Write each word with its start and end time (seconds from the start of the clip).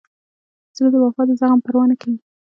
زړه 0.75 0.87
د 0.93 0.95
وفا 1.03 1.21
د 1.27 1.31
زخم 1.39 1.59
پروا 1.65 1.83
نه 1.91 1.95
کوي. 2.01 2.17